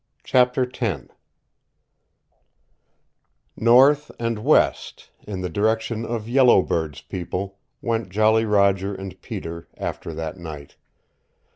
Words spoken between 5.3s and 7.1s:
the direction of Yellow Bird's